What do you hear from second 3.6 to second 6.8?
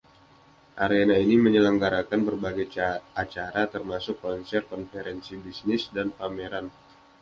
termasuk konser, konferensi bisnis, dan pameran.